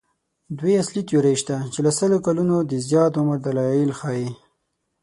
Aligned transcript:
دوې 0.57 0.73
اصلي 0.81 1.01
تیورۍ 1.09 1.35
شته 1.41 1.55
چې 1.73 1.79
له 1.85 1.91
سلو 1.99 2.17
کلونو 2.25 2.55
د 2.61 2.71
زیات 2.87 3.13
عمر 3.21 3.37
دلایل 3.45 3.91
ښيي. 3.99 4.27